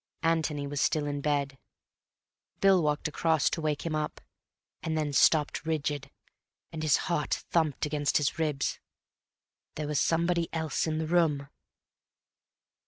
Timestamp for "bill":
2.59-2.81